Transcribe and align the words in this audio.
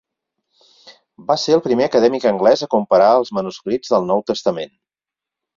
Va 1.27 1.35
ser 1.41 1.53
el 1.57 1.61
primer 1.67 1.87
acadèmic 1.89 2.25
anglès 2.31 2.65
a 2.67 2.71
comparar 2.73 3.13
els 3.21 3.33
manuscrits 3.41 3.97
del 3.97 4.11
"Nou 4.15 4.29
Testament". 4.33 4.77